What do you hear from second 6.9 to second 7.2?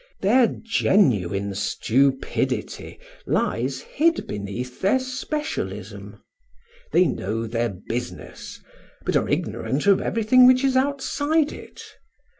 They